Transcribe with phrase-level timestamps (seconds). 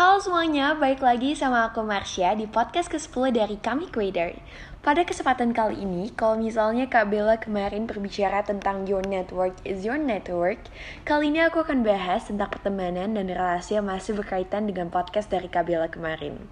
[0.00, 4.32] Halo semuanya, balik lagi sama aku Marsha di podcast ke-10 dari Kami Creator.
[4.80, 10.00] Pada kesempatan kali ini, kalau misalnya Kak Bella kemarin berbicara tentang your network is your
[10.00, 10.56] network,
[11.04, 15.52] kali ini aku akan bahas tentang pertemanan dan relasi yang masih berkaitan dengan podcast dari
[15.52, 16.48] Kak Bella kemarin.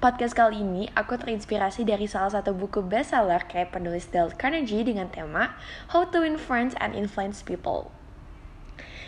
[0.00, 5.12] Podcast kali ini aku terinspirasi dari salah satu buku bestseller kayak penulis Dale Carnegie dengan
[5.12, 5.52] tema
[5.92, 7.95] How to Win Friends and Influence People.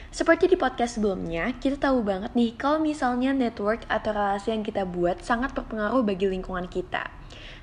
[0.09, 4.89] Seperti di podcast sebelumnya, kita tahu banget nih kalau misalnya network atau relasi yang kita
[4.89, 7.13] buat sangat berpengaruh bagi lingkungan kita.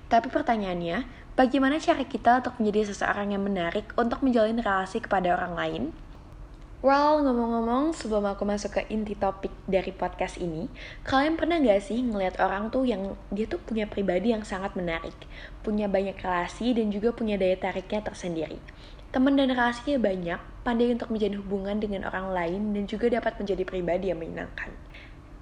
[0.05, 5.53] Tapi pertanyaannya, bagaimana cara kita untuk menjadi seseorang yang menarik untuk menjalin relasi kepada orang
[5.57, 5.83] lain?
[6.85, 10.69] Well, ngomong-ngomong, sebelum aku masuk ke inti topik dari podcast ini,
[11.01, 15.17] kalian pernah gak sih ngeliat orang tuh yang dia tuh punya pribadi yang sangat menarik,
[15.65, 18.61] punya banyak relasi dan juga punya daya tariknya tersendiri.
[19.15, 23.63] Teman dan relasinya banyak, pandai untuk menjadi hubungan dengan orang lain, dan juga dapat menjadi
[23.63, 24.75] pribadi yang menyenangkan.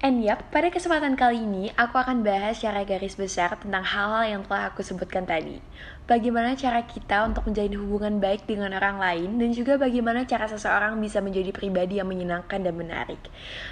[0.04, 4.42] And yap, pada kesempatan kali ini aku akan bahas secara garis besar tentang hal-hal yang
[4.44, 5.64] telah aku sebutkan tadi.
[6.04, 11.00] Bagaimana cara kita untuk menjalin hubungan baik dengan orang lain dan juga bagaimana cara seseorang
[11.00, 13.18] bisa menjadi pribadi yang menyenangkan dan menarik.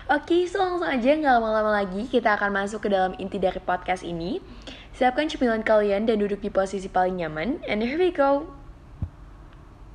[0.09, 4.01] Oke, so langsung aja nggak lama-lama lagi kita akan masuk ke dalam inti dari podcast
[4.01, 4.41] ini.
[4.97, 7.61] Siapkan cemilan kalian dan duduk di posisi paling nyaman.
[7.69, 8.62] And here we go.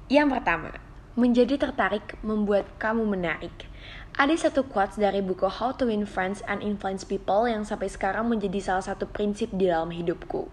[0.08, 0.72] Yang pertama,
[1.20, 3.68] menjadi tertarik membuat kamu menarik.
[4.16, 8.32] Ada satu quotes dari buku How to Win Friends and Influence People yang sampai sekarang
[8.32, 10.48] menjadi salah satu prinsip di dalam hidupku.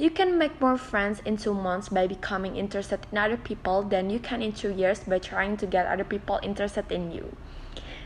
[0.00, 4.08] You can make more friends in two months by becoming interested in other people than
[4.08, 7.36] you can in two years by trying to get other people interested in you.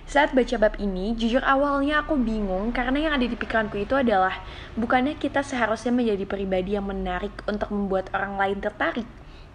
[0.02, 4.42] Saat baca bab ini, jujur awalnya aku bingung karena yang ada di pikiranku itu adalah
[4.74, 9.06] bukannya kita seharusnya menjadi pribadi yang menarik untuk membuat orang lain tertarik,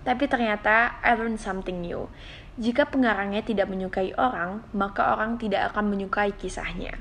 [0.07, 2.07] tapi ternyata I learned something new.
[2.55, 6.95] Jika pengarangnya tidak menyukai orang, maka orang tidak akan menyukai kisahnya.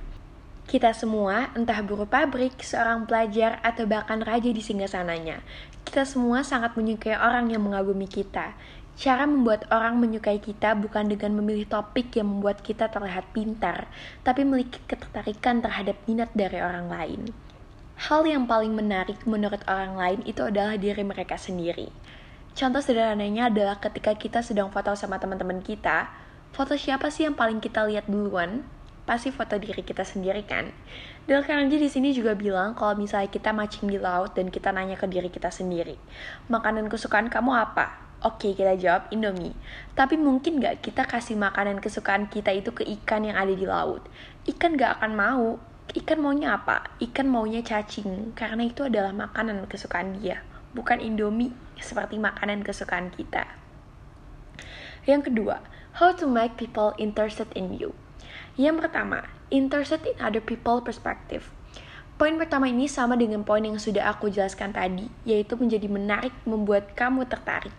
[0.67, 5.39] Kita semua, entah buruh pabrik, seorang pelajar, atau bahkan raja di singgasananya,
[5.87, 8.59] kita semua sangat menyukai orang yang mengagumi kita.
[8.99, 13.87] Cara membuat orang menyukai kita bukan dengan memilih topik yang membuat kita terlihat pintar,
[14.27, 17.31] tapi memiliki ketertarikan terhadap minat dari orang lain.
[17.97, 21.88] Hal yang paling menarik menurut orang lain itu adalah diri mereka sendiri.
[22.56, 26.09] Contoh sederhananya adalah ketika kita sedang foto sama teman-teman kita,
[26.56, 28.65] foto siapa sih yang paling kita lihat duluan?
[29.05, 30.72] Pasti foto diri kita sendiri kan?
[31.28, 34.97] Dale Carnegie di sini juga bilang kalau misalnya kita mancing di laut dan kita nanya
[34.97, 36.00] ke diri kita sendiri,
[36.49, 37.93] makanan kesukaan kamu apa?
[38.25, 39.53] Oke, kita jawab Indomie.
[39.93, 44.00] Tapi mungkin gak kita kasih makanan kesukaan kita itu ke ikan yang ada di laut?
[44.49, 45.61] Ikan gak akan mau.
[45.93, 46.88] Ikan maunya apa?
[47.05, 50.41] Ikan maunya cacing, karena itu adalah makanan kesukaan dia
[50.76, 53.48] bukan Indomie seperti makanan kesukaan kita.
[55.09, 55.64] Yang kedua,
[55.97, 57.97] how to make people interested in you.
[58.60, 61.48] Yang pertama, interested in other people perspective.
[62.16, 66.97] Poin pertama ini sama dengan poin yang sudah aku jelaskan tadi, yaitu menjadi menarik membuat
[66.97, 67.72] kamu tertarik.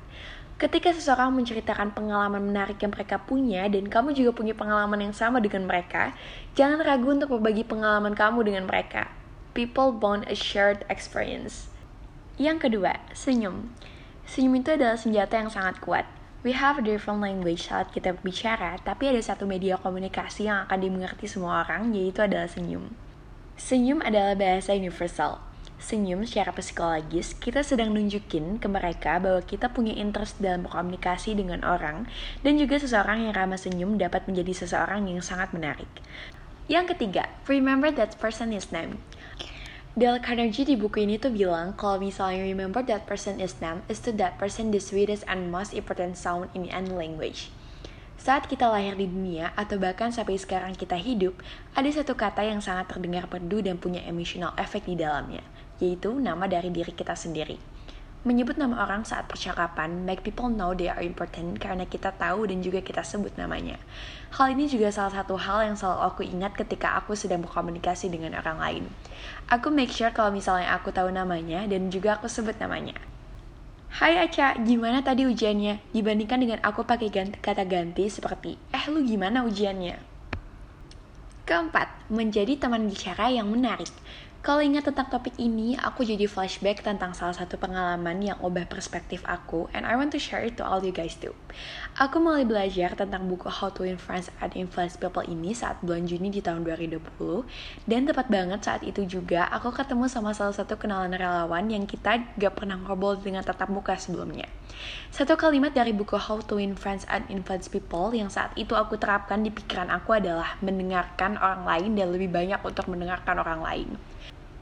[0.57, 5.37] Ketika seseorang menceritakan pengalaman menarik yang mereka punya dan kamu juga punya pengalaman yang sama
[5.37, 6.17] dengan mereka,
[6.57, 9.09] jangan ragu untuk berbagi pengalaman kamu dengan mereka.
[9.53, 11.69] People bond a shared experience.
[12.37, 13.73] Yang kedua, senyum.
[14.29, 16.05] Senyum itu adalah senjata yang sangat kuat.
[16.45, 21.25] We have different language saat kita berbicara, tapi ada satu media komunikasi yang akan dimengerti
[21.25, 22.93] semua orang, yaitu adalah senyum.
[23.57, 25.41] Senyum adalah bahasa universal.
[25.81, 31.65] Senyum secara psikologis, kita sedang nunjukin ke mereka bahwa kita punya interest dalam berkomunikasi dengan
[31.65, 32.05] orang,
[32.45, 35.89] dan juga seseorang yang ramah senyum dapat menjadi seseorang yang sangat menarik.
[36.69, 39.01] Yang ketiga, remember that person is name.
[39.97, 43.97] Dale Carnegie di buku ini tuh bilang kalau misalnya remember that person is them is
[43.97, 47.49] to that person the sweetest and most important sound in any language.
[48.21, 51.41] Saat kita lahir di dunia atau bahkan sampai sekarang kita hidup,
[51.73, 55.41] ada satu kata yang sangat terdengar merdu dan punya emotional effect di dalamnya,
[55.81, 57.57] yaitu nama dari diri kita sendiri.
[58.27, 62.59] Menyebut nama orang saat percakapan make people know they are important karena kita tahu dan
[62.59, 63.79] juga kita sebut namanya.
[64.35, 68.35] Hal ini juga salah satu hal yang selalu aku ingat ketika aku sedang berkomunikasi dengan
[68.35, 68.83] orang lain.
[69.47, 72.99] Aku make sure kalau misalnya aku tahu namanya dan juga aku sebut namanya.
[73.95, 75.95] Hai Aca, gimana tadi ujiannya?
[75.95, 79.95] Dibandingkan dengan aku pakai ganti, kata ganti seperti, eh lu gimana ujiannya?
[81.47, 83.87] Keempat, menjadi teman bicara yang menarik.
[84.45, 89.25] Kalau ingat tentang topik ini, aku jadi flashback tentang salah satu pengalaman yang ubah perspektif
[89.27, 91.35] aku, and I want to share it to all you guys too.
[91.99, 96.07] Aku mulai belajar tentang buku How to Win Friends and Influence People ini saat bulan
[96.07, 97.43] Juni di tahun 2020,
[97.89, 102.21] dan tepat banget saat itu juga aku ketemu sama salah satu kenalan relawan yang kita
[102.39, 104.47] gak pernah ngobrol dengan tatap muka sebelumnya.
[105.11, 108.95] Satu kalimat dari buku How to Win Friends and Influence People yang saat itu aku
[108.95, 113.89] terapkan di pikiran aku adalah mendengarkan orang lain dan lebih banyak untuk mendengarkan orang lain.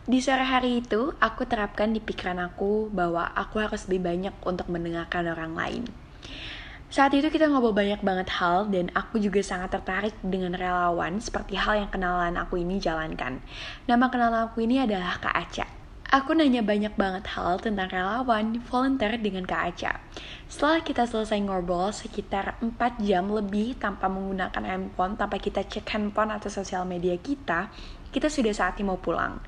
[0.05, 4.69] Di sore hari itu, aku terapkan di pikiran aku bahwa aku harus lebih banyak untuk
[4.69, 5.83] mendengarkan orang lain.
[6.93, 11.57] Saat itu kita ngobrol banyak banget hal dan aku juga sangat tertarik dengan relawan seperti
[11.57, 13.41] hal yang kenalan aku ini jalankan.
[13.89, 15.65] Nama kenalan aku ini adalah Kak Aca.
[16.13, 20.05] Aku nanya banyak banget hal tentang relawan, volunteer dengan Kak Aca.
[20.45, 26.29] Setelah kita selesai ngobrol sekitar 4 jam lebih tanpa menggunakan handphone, tanpa kita cek handphone
[26.29, 27.73] atau sosial media kita,
[28.13, 29.41] kita sudah saatnya mau pulang.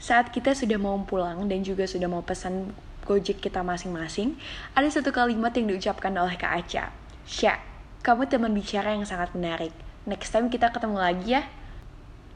[0.00, 2.72] Saat kita sudah mau pulang dan juga sudah mau pesan
[3.04, 4.32] Gojek kita masing-masing,
[4.72, 6.88] ada satu kalimat yang diucapkan oleh Kak Aca.
[7.28, 7.60] Sya,
[8.00, 9.76] kamu teman bicara yang sangat menarik.
[10.08, 11.44] Next time kita ketemu lagi ya.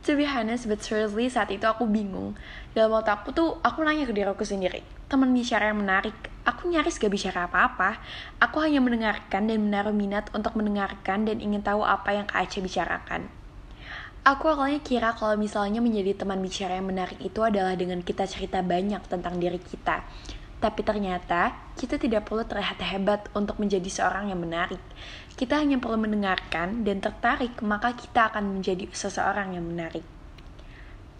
[0.05, 2.37] To be honest, but seriously saat itu aku bingung.
[2.76, 4.84] Dalam otakku tuh, aku nanya ke diri aku sendiri.
[5.08, 6.12] Teman bicara yang menarik,
[6.44, 7.96] aku nyaris gak bicara apa-apa.
[8.44, 12.61] Aku hanya mendengarkan dan menaruh minat untuk mendengarkan dan ingin tahu apa yang Kak Aceh
[12.61, 13.44] bicarakan.
[14.25, 18.65] Aku awalnya kira kalau misalnya menjadi teman bicara yang menarik itu adalah dengan kita cerita
[18.65, 20.00] banyak tentang diri kita.
[20.65, 24.81] Tapi ternyata kita tidak perlu terlihat hebat untuk menjadi seorang yang menarik.
[25.37, 30.09] Kita hanya perlu mendengarkan dan tertarik, maka kita akan menjadi seseorang yang menarik.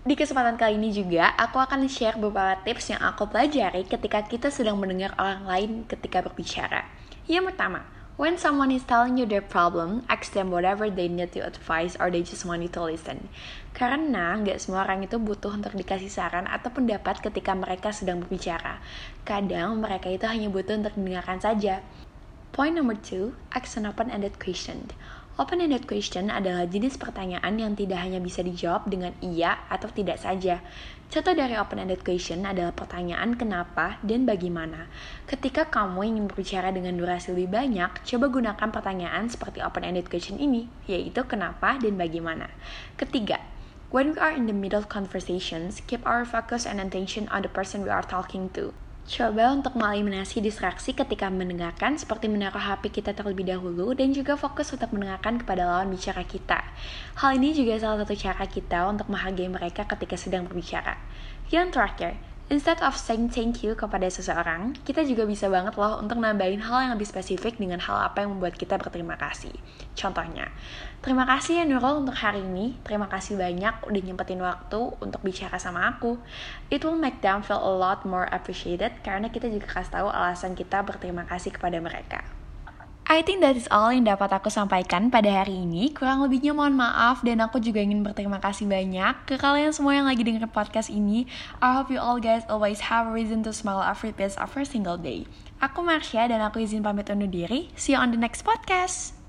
[0.01, 4.49] Di kesempatan kali ini juga, aku akan share beberapa tips yang aku pelajari ketika kita
[4.49, 6.89] sedang mendengar orang lain ketika berbicara.
[7.29, 11.43] Yang pertama, When someone is telling you their problem, ask them whatever they need to
[11.43, 13.27] advice or they just want you to listen.
[13.75, 18.79] Karena nggak semua orang itu butuh untuk dikasih saran atau pendapat ketika mereka sedang berbicara.
[19.27, 21.83] Kadang mereka itu hanya butuh untuk didengarkan saja.
[22.55, 24.95] Point number two, ask an open-ended question.
[25.35, 30.63] Open-ended question adalah jenis pertanyaan yang tidak hanya bisa dijawab dengan iya atau tidak saja.
[31.11, 34.87] Contoh dari open-ended question adalah pertanyaan kenapa dan bagaimana.
[35.27, 40.71] Ketika kamu ingin berbicara dengan durasi lebih banyak, coba gunakan pertanyaan seperti open-ended question ini,
[40.87, 42.55] yaitu kenapa dan bagaimana.
[42.95, 43.43] Ketiga,
[43.91, 47.51] when we are in the middle of conversations, keep our focus and attention on the
[47.51, 48.71] person we are talking to.
[49.05, 54.73] Coba untuk mengeliminasi distraksi ketika mendengarkan seperti menaruh HP kita terlebih dahulu dan juga fokus
[54.73, 56.65] untuk mendengarkan kepada lawan bicara kita.
[57.21, 60.97] Hal ini juga salah satu cara kita untuk menghargai mereka ketika sedang berbicara.
[61.53, 62.13] Yang terakhir,
[62.53, 66.85] Instead of saying thank you kepada seseorang, kita juga bisa banget loh untuk nambahin hal
[66.85, 69.57] yang lebih spesifik dengan hal apa yang membuat kita berterima kasih.
[69.97, 70.53] Contohnya,
[71.01, 72.77] terima kasih ya Nurul untuk hari ini.
[72.85, 76.21] Terima kasih banyak udah nyempetin waktu untuk bicara sama aku.
[76.69, 80.53] It will make them feel a lot more appreciated karena kita juga kasih tahu alasan
[80.53, 82.44] kita berterima kasih kepada mereka.
[83.05, 85.93] I think that is all yang dapat aku sampaikan pada hari ini.
[85.93, 90.09] Kurang lebihnya mohon maaf dan aku juga ingin berterima kasih banyak ke kalian semua yang
[90.09, 91.29] lagi dengerin podcast ini.
[91.61, 94.65] I hope you all guys always have a reason to smile every piece of every
[94.65, 95.29] single day.
[95.61, 97.69] Aku Marsha dan aku izin pamit undur diri.
[97.77, 99.24] See you on the next podcast.